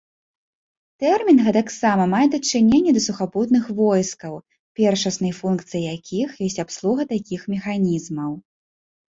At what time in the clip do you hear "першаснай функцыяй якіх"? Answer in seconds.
4.81-6.29